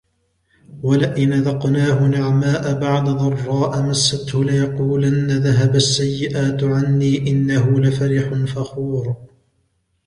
[0.83, 9.15] وَلَئِنْ أَذَقْنَاهُ نَعْمَاءَ بَعْدَ ضَرَّاءَ مَسَّتْهُ لَيَقُولَنَّ ذَهَبَ السَّيِّئَاتُ عَنِّي إِنَّهُ لَفَرِحٌ فَخُورٌ